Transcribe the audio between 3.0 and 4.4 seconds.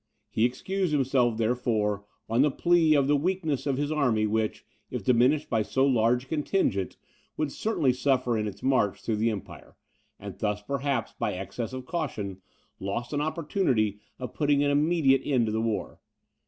the weakness of his army